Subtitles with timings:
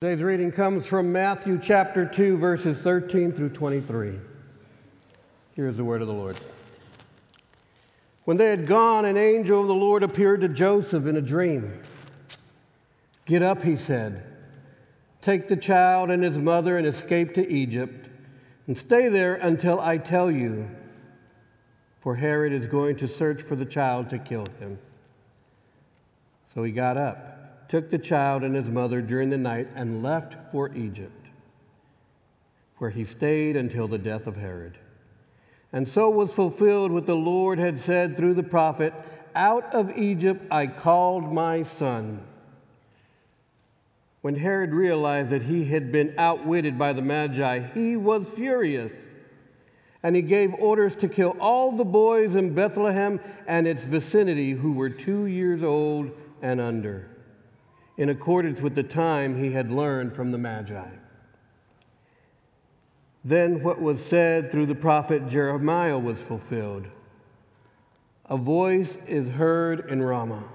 [0.00, 4.14] Today's reading comes from Matthew chapter 2, verses 13 through 23.
[5.54, 6.38] Here's the word of the Lord.
[8.24, 11.82] When they had gone, an angel of the Lord appeared to Joseph in a dream.
[13.26, 14.22] Get up, he said.
[15.20, 18.08] Take the child and his mother and escape to Egypt,
[18.68, 20.70] and stay there until I tell you,
[21.98, 24.78] for Herod is going to search for the child to kill him.
[26.54, 27.37] So he got up
[27.68, 31.26] took the child and his mother during the night and left for Egypt,
[32.78, 34.78] where he stayed until the death of Herod.
[35.72, 38.94] And so was fulfilled what the Lord had said through the prophet
[39.34, 42.22] Out of Egypt I called my son.
[44.22, 48.92] When Herod realized that he had been outwitted by the Magi, he was furious.
[50.02, 54.72] And he gave orders to kill all the boys in Bethlehem and its vicinity who
[54.72, 56.10] were two years old
[56.40, 57.08] and under
[57.98, 60.88] in accordance with the time he had learned from the Magi.
[63.24, 66.86] Then what was said through the prophet Jeremiah was fulfilled.
[68.26, 70.48] A voice is heard in Ramah,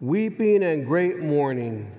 [0.00, 1.92] weeping and great mourning.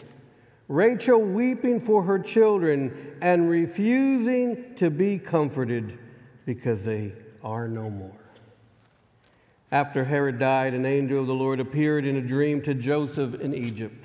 [0.67, 5.99] Rachel weeping for her children and refusing to be comforted
[6.43, 8.17] because they are no more.
[9.71, 13.53] After Herod died, an angel of the Lord appeared in a dream to Joseph in
[13.53, 14.04] Egypt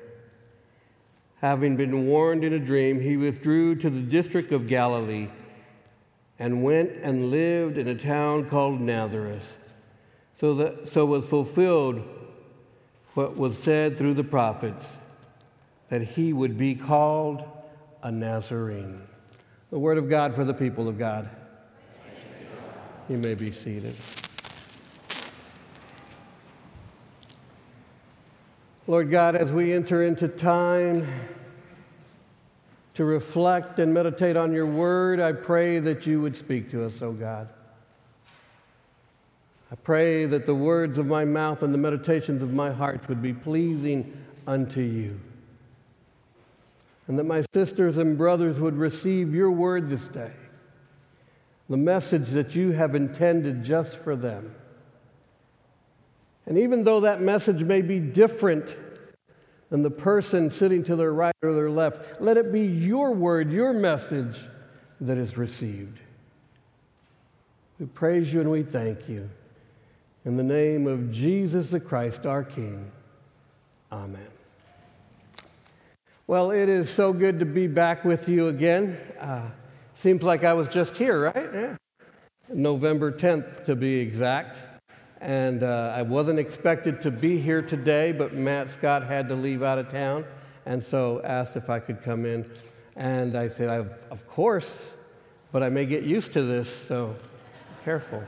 [1.41, 5.27] Having been warned in a dream, he withdrew to the district of Galilee
[6.37, 9.57] and went and lived in a town called Nazareth.
[10.37, 12.03] So, that, so was fulfilled
[13.15, 14.87] what was said through the prophets
[15.89, 17.43] that he would be called
[18.03, 19.01] a Nazarene.
[19.71, 21.29] The word of God for the people of God.
[23.09, 23.95] You may be seated.
[28.91, 31.07] Lord God, as we enter into time
[32.95, 37.01] to reflect and meditate on your word, I pray that you would speak to us,
[37.01, 37.47] oh God.
[39.71, 43.21] I pray that the words of my mouth and the meditations of my heart would
[43.21, 44.11] be pleasing
[44.45, 45.17] unto you.
[47.07, 50.33] And that my sisters and brothers would receive your word this day,
[51.69, 54.53] the message that you have intended just for them.
[56.51, 58.75] And even though that message may be different
[59.69, 63.53] than the person sitting to their right or their left, let it be your word,
[63.53, 64.37] your message
[64.99, 65.97] that is received.
[67.79, 69.29] We praise you and we thank you.
[70.25, 72.91] In the name of Jesus the Christ, our King.
[73.89, 74.27] Amen.
[76.27, 78.97] Well, it is so good to be back with you again.
[79.21, 79.51] Uh,
[79.93, 81.49] seems like I was just here, right?
[81.53, 81.75] Yeah.
[82.49, 84.57] November 10th, to be exact.
[85.21, 89.61] And uh, I wasn't expected to be here today, but Matt Scott had to leave
[89.61, 90.25] out of town,
[90.65, 92.49] and so asked if I could come in.
[92.95, 93.69] And I said,
[94.09, 94.93] Of course,
[95.51, 97.15] but I may get used to this, so
[97.85, 98.23] careful.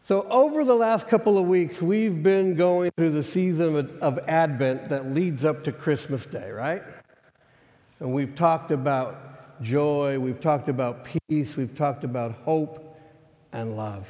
[0.00, 4.18] So, over the last couple of weeks, we've been going through the season of, of
[4.28, 6.82] Advent that leads up to Christmas Day, right?
[8.00, 12.91] And we've talked about joy, we've talked about peace, we've talked about hope
[13.52, 14.08] and love.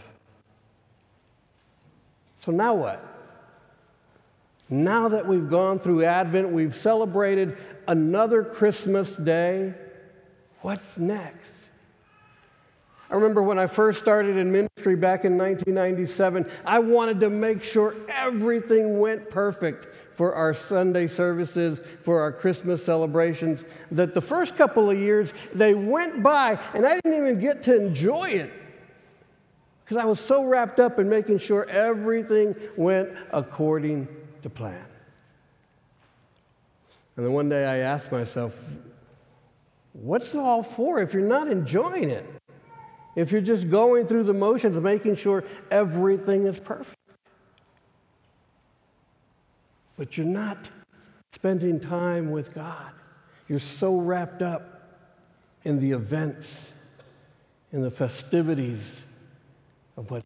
[2.38, 3.04] So now what?
[4.68, 9.74] Now that we've gone through Advent, we've celebrated another Christmas day,
[10.62, 11.50] what's next?
[13.10, 17.62] I remember when I first started in ministry back in 1997, I wanted to make
[17.62, 24.56] sure everything went perfect for our Sunday services, for our Christmas celebrations, that the first
[24.56, 28.50] couple of years they went by and I didn't even get to enjoy it
[29.92, 34.08] because I was so wrapped up in making sure everything went according
[34.40, 34.86] to plan.
[37.14, 38.58] And then one day I asked myself,
[39.92, 42.24] what's it all for if you're not enjoying it?
[43.16, 46.96] If you're just going through the motions of making sure everything is perfect.
[49.98, 50.70] But you're not
[51.34, 52.92] spending time with God.
[53.46, 54.96] You're so wrapped up
[55.64, 56.72] in the events,
[57.72, 59.02] in the festivities,
[59.96, 60.22] of what.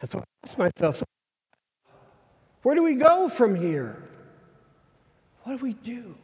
[0.00, 1.02] And so I asked myself,
[2.62, 4.02] where do we go from here?
[5.44, 6.14] What do we do?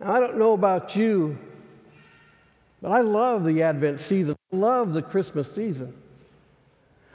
[0.00, 1.38] Now, I don't know about you,
[2.82, 4.36] but I love the Advent season.
[4.52, 5.94] I love the Christmas season.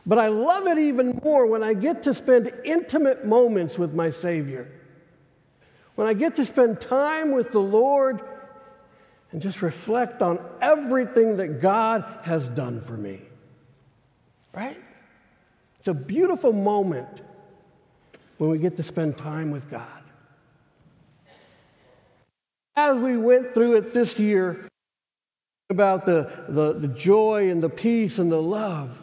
[0.06, 4.10] But I love it even more when I get to spend intimate moments with my
[4.10, 4.72] Savior.
[5.96, 8.22] When I get to spend time with the Lord
[9.32, 13.22] and just reflect on everything that God has done for me.
[14.54, 14.78] Right?
[15.80, 17.22] It's a beautiful moment
[18.38, 19.88] when we get to spend time with God.
[22.76, 24.68] As we went through it this year,
[25.72, 28.96] about the, the, the joy and the peace and the love,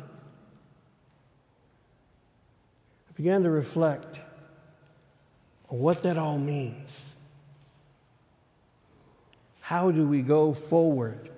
[3.08, 4.20] I began to reflect
[5.70, 7.00] on what that all means.
[9.68, 11.28] How do we go forward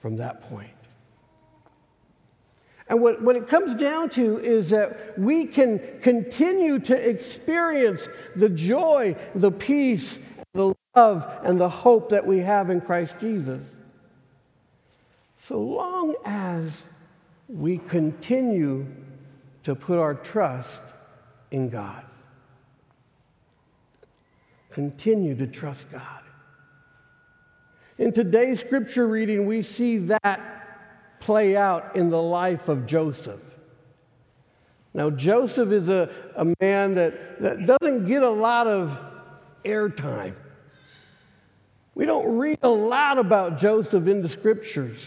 [0.00, 0.74] from that point?
[2.88, 8.48] And what, what it comes down to is that we can continue to experience the
[8.48, 10.18] joy, the peace,
[10.54, 13.64] the love, and the hope that we have in Christ Jesus.
[15.38, 16.82] So long as
[17.46, 18.88] we continue
[19.62, 20.80] to put our trust
[21.52, 22.04] in God.
[24.74, 26.20] Continue to trust God.
[27.96, 30.40] In today's scripture reading, we see that
[31.20, 33.40] play out in the life of Joseph.
[34.92, 38.98] Now, Joseph is a, a man that, that doesn't get a lot of
[39.64, 40.34] airtime.
[41.94, 44.98] We don't read a lot about Joseph in the scriptures.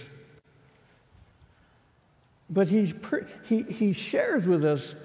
[2.50, 4.96] But he's pre- he, he shares with us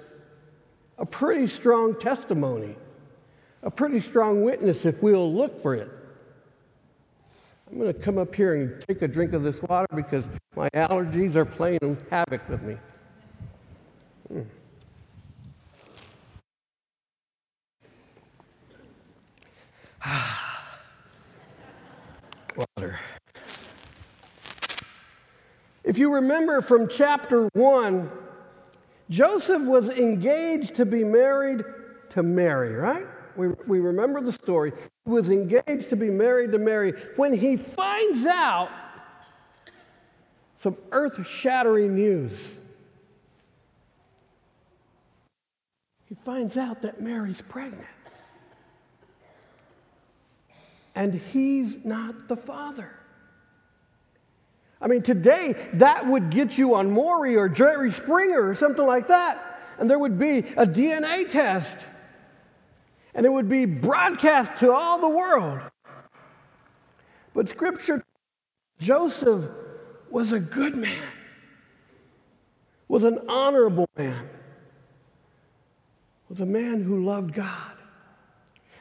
[0.97, 2.77] a pretty strong testimony
[3.63, 5.89] a pretty strong witness if we'll look for it.
[7.71, 10.25] I'm going to come up here and take a drink of this water because
[10.55, 12.77] my allergies are playing havoc with me.
[14.31, 14.45] Mm.
[22.55, 22.99] water.
[25.83, 28.11] If you remember from chapter 1,
[29.09, 31.63] Joseph was engaged to be married
[32.11, 33.07] to Mary, right?
[33.35, 34.71] We, we remember the story.
[35.05, 38.69] He was engaged to be married to Mary when he finds out
[40.57, 42.55] some earth shattering news.
[46.05, 47.87] He finds out that Mary's pregnant.
[50.95, 52.91] And he's not the father.
[54.79, 59.07] I mean, today that would get you on Maury or Jerry Springer or something like
[59.07, 59.59] that.
[59.79, 61.79] And there would be a DNA test
[63.15, 65.59] and it would be broadcast to all the world.
[67.33, 68.03] But scripture,
[68.79, 69.49] Joseph
[70.09, 71.03] was a good man,
[72.87, 74.29] was an honorable man,
[76.29, 77.71] was a man who loved God.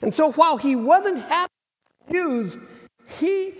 [0.03, 1.53] And so while he wasn't happy
[2.07, 2.59] with Jews,
[3.19, 3.55] he,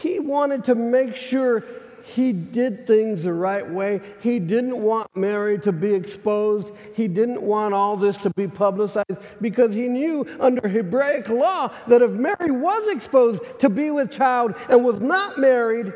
[0.00, 1.64] he wanted to make sure
[2.06, 4.00] he did things the right way.
[4.20, 6.72] He didn't want Mary to be exposed.
[6.94, 12.02] He didn't want all this to be publicized because he knew under Hebraic law that
[12.02, 15.92] if Mary was exposed to be with child and was not married,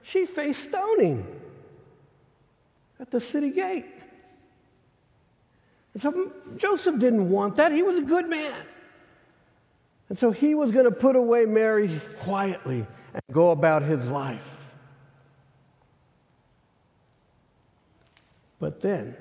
[0.00, 1.26] she faced stoning
[2.98, 3.84] at the city gate.
[5.92, 7.70] And so Joseph didn't want that.
[7.70, 8.62] He was a good man.
[10.08, 14.57] And so he was going to put away Mary quietly and go about his life.
[18.58, 19.16] But then,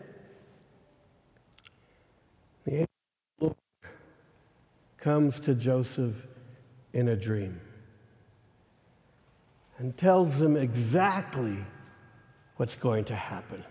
[2.66, 2.86] the
[3.42, 3.56] angel
[4.98, 6.16] comes to Joseph
[6.94, 7.62] in a dream
[9.78, 11.64] and tells him exactly
[12.56, 13.64] what's going to happen.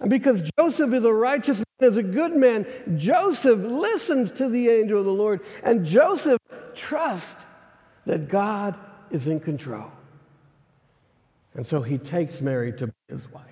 [0.00, 4.68] And because Joseph is a righteous man, is a good man, Joseph listens to the
[4.68, 6.38] angel of the Lord, and Joseph
[6.74, 7.44] trusts
[8.04, 8.76] that God
[9.10, 9.90] is in control.
[11.54, 13.44] And so he takes Mary to be his wife.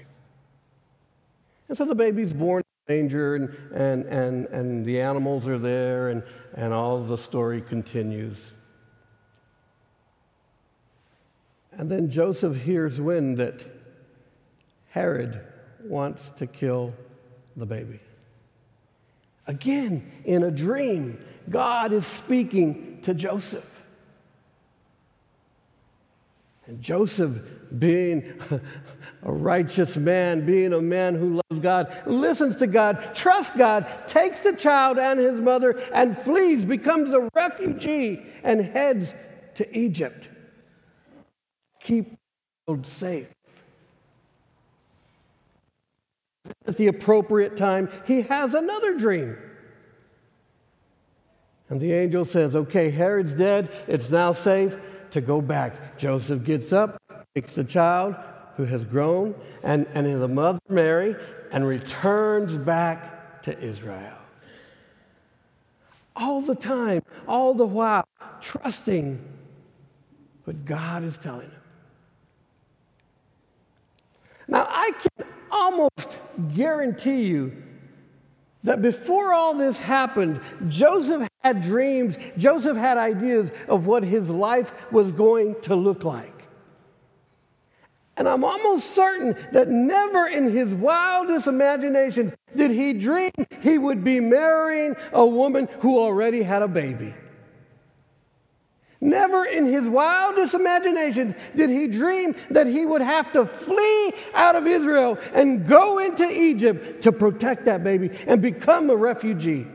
[1.69, 5.59] And so the baby's born in the manger, and, and, and, and the animals are
[5.59, 6.23] there, and,
[6.55, 8.39] and all the story continues.
[11.73, 13.67] And then Joseph hears wind that
[14.91, 15.41] Herod
[15.83, 16.95] wants to kill
[17.57, 18.01] the baby.
[19.47, 23.65] Again, in a dream, God is speaking to Joseph.
[26.67, 27.39] And Joseph,
[27.79, 28.41] being
[29.23, 34.41] a righteous man, being a man who loves God, listens to God, trusts God, takes
[34.41, 39.15] the child and his mother and flees, becomes a refugee, and heads
[39.55, 40.29] to Egypt.
[41.81, 42.17] Keep
[42.83, 43.29] safe.
[46.67, 49.37] At the appropriate time, he has another dream.
[51.69, 53.71] And the angel says, Okay, Herod's dead.
[53.87, 54.77] It's now safe
[55.17, 55.99] to go back.
[55.99, 57.01] Joseph gets up,
[57.35, 58.15] takes the child
[58.57, 61.17] who has grown and, and the mother Mary
[61.53, 64.19] and returns back to Israel.
[66.15, 68.05] All the time, all the while,
[68.41, 69.23] trusting
[70.45, 71.61] what God is telling him.
[74.49, 76.19] Now, I can almost
[76.55, 77.63] guarantee you
[78.65, 84.73] that before all this happened, Joseph had dreams, Joseph had ideas of what his life
[84.91, 86.33] was going to look like.
[88.17, 94.03] And I'm almost certain that never in his wildest imagination did he dream he would
[94.03, 97.15] be marrying a woman who already had a baby.
[99.01, 104.57] Never in his wildest imagination did he dream that he would have to flee out
[104.57, 109.67] of Israel and go into Egypt to protect that baby and become a refugee.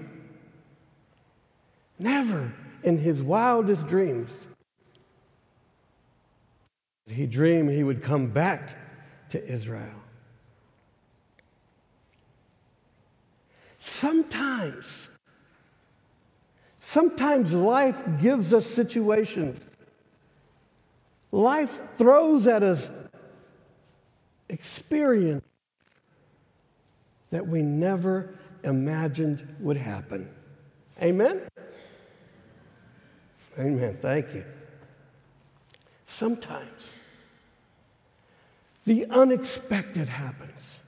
[2.02, 2.52] Never
[2.84, 4.30] in his wildest dreams
[7.08, 8.78] he dream he would come back
[9.30, 10.02] to Israel.
[13.78, 15.10] Sometimes
[16.80, 19.62] Sometimes life gives us situations.
[21.32, 22.90] Life throws at us
[24.50, 25.46] experience
[27.30, 30.30] that we never imagined would happen.
[31.02, 31.44] Amen?
[33.62, 33.96] Amen.
[34.00, 34.44] Thank you.
[36.08, 36.90] Sometimes
[38.86, 40.80] the unexpected happens,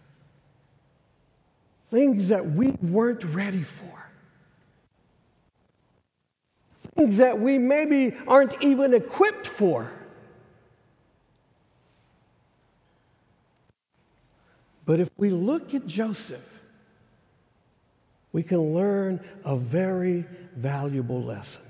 [1.89, 4.03] things that we weren't ready for
[6.95, 9.91] things that we maybe aren't even equipped for.
[14.85, 16.61] But if we look at Joseph,
[18.31, 20.25] we can learn a very
[20.55, 21.63] valuable lesson.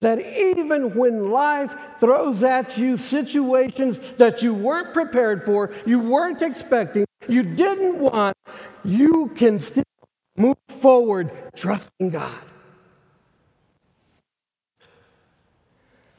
[0.00, 6.40] That even when life throws at you situations that you weren't prepared for, you weren't
[6.40, 8.36] expecting, you didn't want,
[8.84, 9.82] you can still
[10.36, 12.38] move forward trusting God.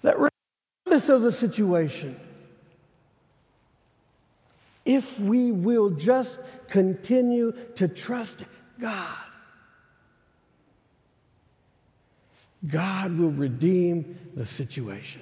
[0.01, 2.19] that regardless of the situation,
[4.85, 8.43] if we will just continue to trust
[8.79, 9.17] God,
[12.67, 15.21] God will redeem the situation.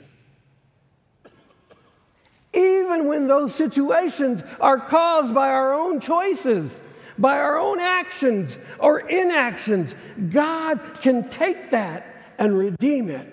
[2.54, 6.72] Even when those situations are caused by our own choices,
[7.18, 9.94] by our own actions or inactions,
[10.32, 12.06] God can take that
[12.40, 13.32] and redeem it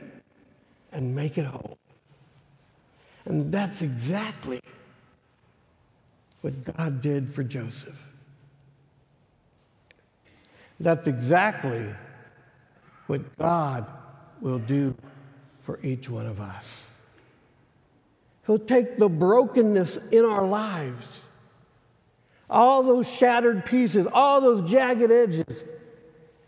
[0.93, 1.79] and make it whole.
[3.25, 4.61] And that's exactly
[6.43, 7.99] what God did for Joseph.
[10.79, 11.87] That's exactly
[13.07, 13.87] what God
[14.41, 14.95] will do
[15.63, 16.87] for each one of us.
[18.47, 21.21] He'll take the brokenness in our lives,
[22.51, 25.65] all those shattered pieces, all those jagged edges,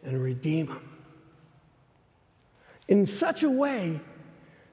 [0.04, 0.96] and redeem them
[2.88, 4.00] in such a way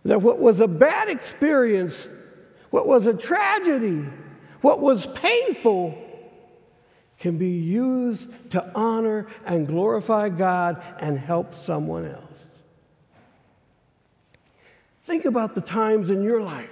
[0.06, 2.08] that what was a bad experience,
[2.70, 4.06] what was a tragedy,
[4.62, 5.98] what was painful,
[7.24, 12.22] can be used to honor and glorify God and help someone else.
[15.04, 16.70] Think about the times in your life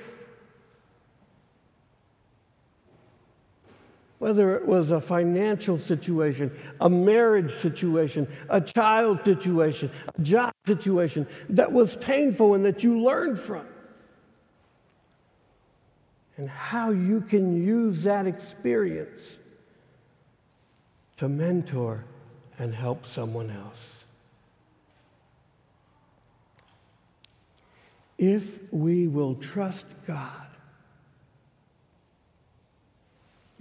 [4.18, 11.26] whether it was a financial situation, a marriage situation, a child situation, a job situation
[11.50, 13.66] that was painful and that you learned from.
[16.36, 19.22] And how you can use that experience
[21.22, 22.04] to mentor
[22.60, 24.04] and help someone else.
[28.18, 30.48] If we will trust God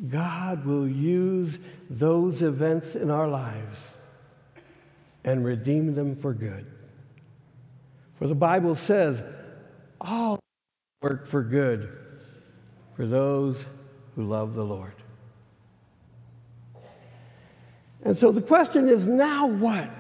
[0.09, 1.59] God will use
[1.91, 3.93] those events in our lives
[5.25, 6.67] and redeem them for good.
[8.19, 9.23] For the Bible says,
[10.01, 10.41] all
[11.03, 11.99] work for good
[12.97, 13.67] for those
[14.15, 14.95] who love the Lord.
[18.05, 19.91] And so the question is now what?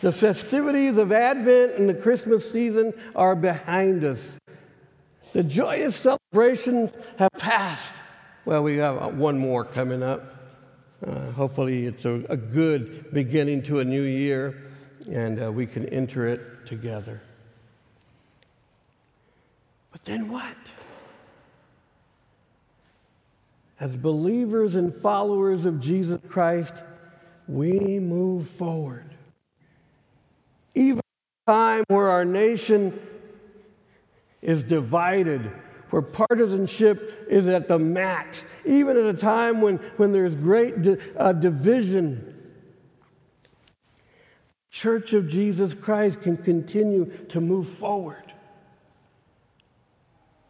[0.00, 4.38] The festivities of Advent and the Christmas season are behind us.
[5.32, 7.92] The joyous celebrations have passed.
[8.46, 10.36] Well, we have one more coming up.
[11.06, 14.54] Uh, hopefully, it's a, a, good beginning to a new year
[15.10, 17.22] and uh, we can enter it together.
[19.92, 20.56] But then what?
[23.80, 26.74] As believers and followers of Jesus Christ,
[27.48, 29.06] we move forward.
[30.74, 33.00] Even at a time where our nation
[34.42, 35.50] is divided,
[35.88, 40.98] where partisanship is at the max, even at a time when, when there's great di-
[41.16, 42.26] uh, division,
[44.70, 48.32] Church of Jesus Christ can continue to move forward,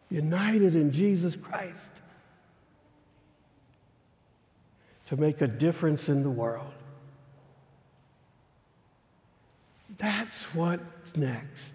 [0.09, 1.89] united in Jesus Christ,
[5.11, 6.71] to make a difference in the world.
[9.97, 11.73] That's what's next.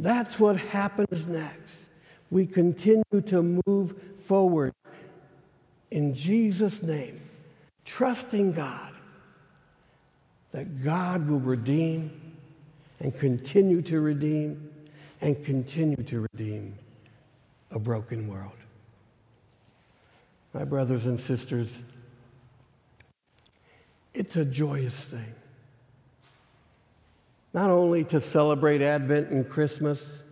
[0.00, 1.82] That's what happens next.
[2.32, 4.72] We continue to move forward
[5.92, 7.20] in Jesus' name,
[7.84, 8.92] trusting God
[10.50, 12.10] that God will redeem
[12.98, 14.68] and continue to redeem
[15.20, 16.74] and continue to redeem
[17.70, 18.59] a broken world.
[20.52, 21.72] My brothers and sisters,
[24.12, 25.34] it's a joyous thing.
[27.52, 30.22] Not only to celebrate Advent and Christmas,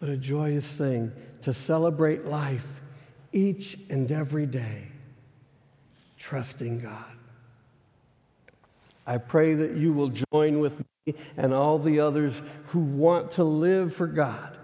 [0.00, 2.66] but a joyous thing to celebrate life
[3.32, 4.88] each and every day,
[6.18, 7.04] trusting God.
[9.06, 13.44] I pray that you will join with me and all the others who want to
[13.44, 14.57] live for God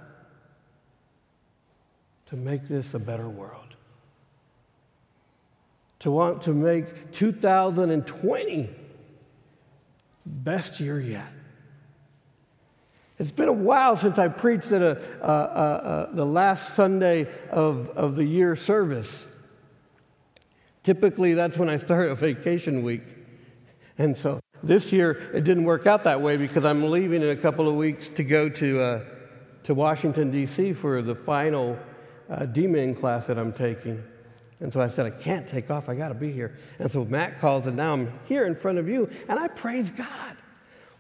[2.27, 3.75] to make this a better world.
[6.01, 8.71] To want to make 2020
[10.27, 11.29] best year yet.
[13.19, 18.25] It's been a while since I preached at a, the last Sunday of, of the
[18.25, 19.27] year service.
[20.83, 23.05] Typically, that's when I start a vacation week.
[23.99, 27.37] And so this year, it didn't work out that way because I'm leaving in a
[27.37, 29.05] couple of weeks to go to, uh,
[29.65, 30.73] to Washington, D.C.
[30.73, 31.79] for the final
[32.31, 34.03] uh, DMin class that I'm taking.
[34.61, 35.89] And so I said, I can't take off.
[35.89, 36.57] I got to be here.
[36.79, 39.91] And so Matt calls, and now I'm here in front of you, and I praise
[39.91, 40.37] God.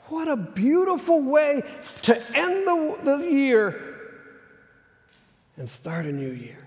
[0.08, 1.62] What a beautiful way
[2.02, 3.94] to end the, the year
[5.56, 6.58] and start a new year.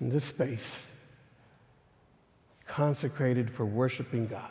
[0.00, 0.86] In this space,
[2.66, 4.48] consecrated for worshiping God.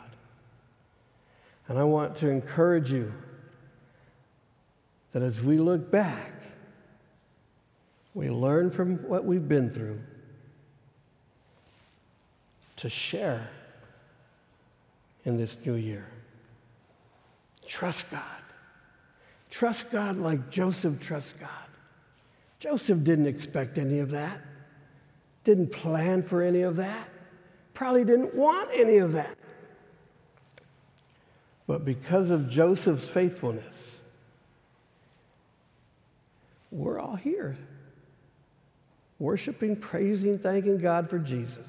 [1.68, 3.12] And I want to encourage you
[5.12, 6.32] that as we look back,
[8.14, 10.00] we learn from what we've been through
[12.76, 13.48] to share
[15.24, 16.06] in this new year.
[17.66, 18.22] Trust God.
[19.50, 21.48] Trust God like Joseph trusts God.
[22.58, 24.40] Joseph didn't expect any of that,
[25.44, 27.08] didn't plan for any of that,
[27.74, 29.36] probably didn't want any of that.
[31.66, 33.96] But because of Joseph's faithfulness,
[36.70, 37.56] we're all here
[39.22, 41.66] worshiping, praising, thanking God for Jesus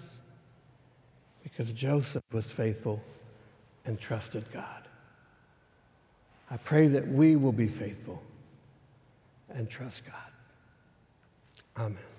[1.43, 2.99] because Joseph was faithful
[3.85, 4.87] and trusted God.
[6.49, 8.23] I pray that we will be faithful
[9.49, 11.85] and trust God.
[11.85, 12.12] Amen.